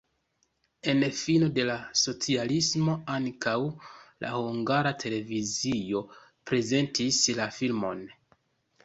En 0.93 1.03
fino 1.17 1.49
de 1.57 1.65
la 1.69 1.73
socialismo 2.03 2.95
ankaŭ 3.15 3.53
la 4.25 4.31
Hungara 4.37 4.95
Televizio 5.05 6.03
prezentis 6.53 7.21
la 7.43 7.47
filmon. 7.61 8.03